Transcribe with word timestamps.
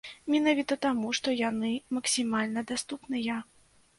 Менавіта 0.35 0.77
таму, 0.85 1.11
што 1.17 1.33
яны 1.41 1.69
максімальна 1.97 2.63
даступныя. 2.71 3.39